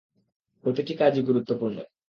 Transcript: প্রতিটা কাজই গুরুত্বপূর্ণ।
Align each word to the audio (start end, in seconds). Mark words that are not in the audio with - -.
প্রতিটা 0.63 0.93
কাজই 0.99 1.21
গুরুত্বপূর্ণ। 1.27 1.77